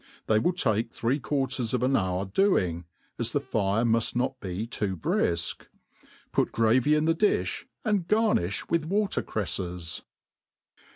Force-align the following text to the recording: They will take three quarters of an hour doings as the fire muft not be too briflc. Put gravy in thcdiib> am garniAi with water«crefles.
They 0.25 0.39
will 0.39 0.53
take 0.53 0.91
three 0.91 1.19
quarters 1.19 1.75
of 1.75 1.83
an 1.83 1.95
hour 1.95 2.25
doings 2.25 2.85
as 3.19 3.33
the 3.33 3.39
fire 3.39 3.83
muft 3.83 4.15
not 4.15 4.39
be 4.39 4.65
too 4.65 4.97
briflc. 4.97 5.67
Put 6.31 6.51
gravy 6.51 6.95
in 6.95 7.05
thcdiib> 7.05 7.65
am 7.85 8.05
garniAi 8.05 8.67
with 8.71 8.85
water«crefles. 8.85 10.01